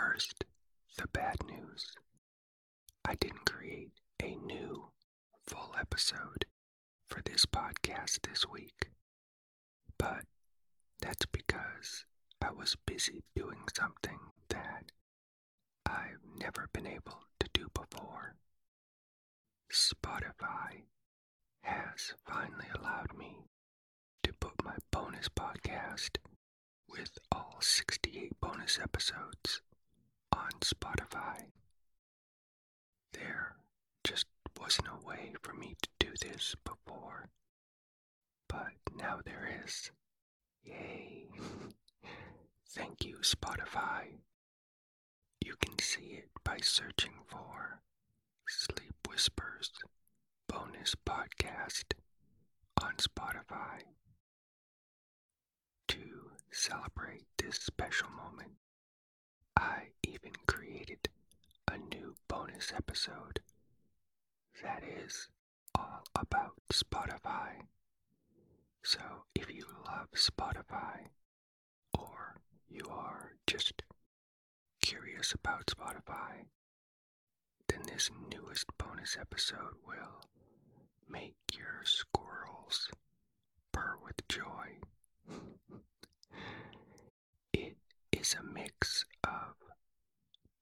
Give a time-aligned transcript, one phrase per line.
[0.00, 0.44] First,
[0.96, 1.96] the bad news.
[3.04, 3.90] I didn't create
[4.22, 4.92] a new
[5.48, 6.46] full episode
[7.08, 8.90] for this podcast this week,
[9.98, 10.22] but
[11.00, 12.04] that's because
[12.40, 14.92] I was busy doing something that
[15.84, 18.36] I've never been able to do before.
[19.72, 20.84] Spotify
[21.64, 23.48] has finally allowed me
[24.22, 26.18] to put my bonus podcast
[26.88, 29.60] with all 68 bonus episodes
[30.52, 31.44] on Spotify.
[33.12, 33.56] There
[34.04, 34.26] just
[34.58, 37.28] wasn't a way for me to do this before,
[38.48, 39.90] but now there is.
[40.64, 41.26] Yay!
[42.70, 44.06] Thank you, Spotify.
[45.44, 47.80] You can see it by searching for
[48.48, 49.70] Sleep Whispers
[50.48, 51.92] bonus podcast
[52.82, 53.82] on Spotify.
[55.88, 58.52] To celebrate this special moment,
[59.56, 61.08] I even created
[61.70, 63.40] a new bonus episode
[64.62, 65.28] that is
[65.76, 67.62] all about Spotify.
[68.84, 69.00] So
[69.34, 71.08] if you love Spotify,
[71.98, 72.36] or
[72.68, 73.82] you are just
[74.80, 76.46] curious about Spotify,
[77.68, 80.22] then this newest bonus episode will
[81.10, 82.88] make your squirrels
[83.72, 84.78] purr with joy.
[87.52, 87.76] it
[88.12, 89.54] is a mix of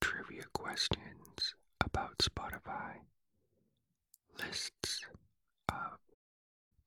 [0.00, 1.41] trivia questions
[1.84, 2.96] about Spotify,
[4.38, 5.04] lists
[5.68, 5.98] of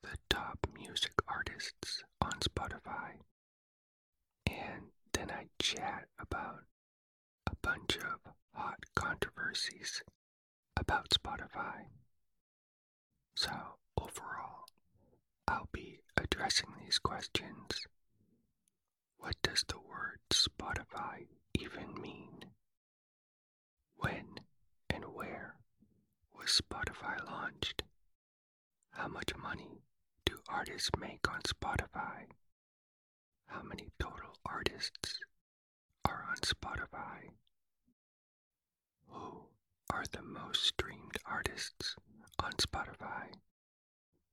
[0.01, 3.19] the top music artists on Spotify,
[4.47, 6.63] and then I chat about
[7.47, 10.03] a bunch of hot controversies
[10.77, 11.85] about Spotify.
[13.35, 13.51] So,
[13.97, 14.65] overall,
[15.47, 17.87] I'll be addressing these questions.
[19.17, 21.27] What does the word Spotify
[21.59, 22.45] even mean?
[23.97, 24.39] When
[24.89, 25.55] and where
[26.37, 27.83] was Spotify launched?
[29.05, 29.83] How much money
[30.25, 32.25] do artists make on Spotify?
[33.45, 35.19] How many total artists
[36.03, 37.29] are on Spotify?
[39.09, 39.43] Who
[39.93, 41.95] are the most streamed artists
[42.39, 43.27] on Spotify?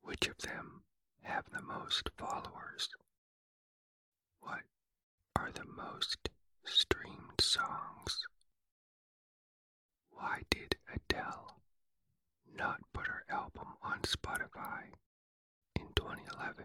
[0.00, 0.84] Which of them
[1.21, 2.88] have the most followers?
[4.41, 4.62] What
[5.37, 6.31] are the most
[6.65, 8.27] streamed songs?
[10.12, 11.41] Why did Adele
[12.62, 14.84] not put her album on Spotify
[15.75, 16.65] in 2011?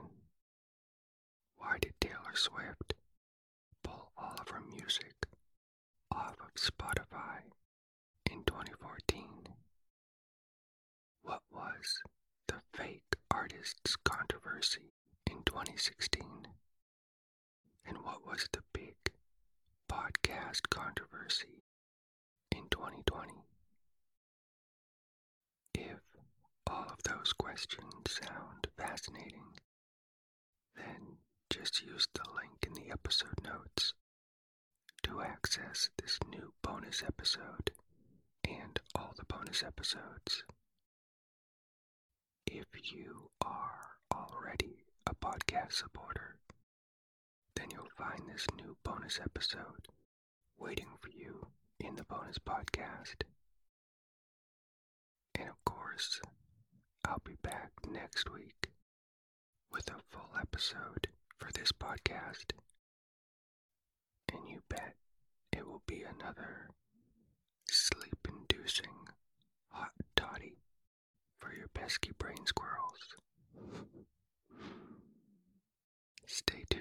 [1.58, 2.94] Why did Taylor Swift
[3.84, 5.26] pull all of her music
[6.12, 7.40] off of Spotify
[8.32, 9.48] in 2014?
[11.24, 12.02] What was
[12.48, 14.94] the fake artists controversy
[15.30, 16.48] in 2016?
[17.88, 18.96] And what was the big
[19.92, 21.64] podcast controversy
[22.52, 23.34] in 2020?
[25.76, 26.00] If
[26.70, 29.58] all of those questions sound fascinating,
[30.76, 31.18] then
[31.50, 33.94] just use the link in the episode notes
[35.04, 37.72] to access this new bonus episode
[38.48, 40.44] and all the bonus episodes.
[42.46, 46.38] If you are already a podcast supporter,
[47.56, 49.88] then you'll find this new bonus episode
[50.58, 51.48] waiting for you
[51.80, 53.24] in the bonus podcast.
[55.36, 56.20] And of course,
[57.48, 58.72] back next week
[59.72, 62.52] with a full episode for this podcast.
[64.34, 64.96] And you bet
[65.54, 66.68] it will be another
[67.70, 69.08] sleep inducing
[69.70, 70.58] hot toddy
[71.40, 73.16] for your pesky brain squirrels.
[76.26, 76.77] Stay tuned.